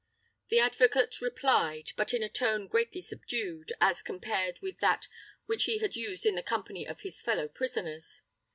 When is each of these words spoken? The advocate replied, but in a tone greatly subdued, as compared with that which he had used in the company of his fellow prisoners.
The 0.49 0.57
advocate 0.57 1.21
replied, 1.21 1.91
but 1.95 2.11
in 2.11 2.23
a 2.23 2.27
tone 2.27 2.65
greatly 2.67 3.01
subdued, 3.01 3.71
as 3.79 4.01
compared 4.01 4.57
with 4.59 4.79
that 4.79 5.07
which 5.45 5.65
he 5.65 5.77
had 5.77 5.95
used 5.95 6.25
in 6.25 6.33
the 6.33 6.41
company 6.41 6.87
of 6.87 7.01
his 7.01 7.21
fellow 7.21 7.47
prisoners. 7.47 8.23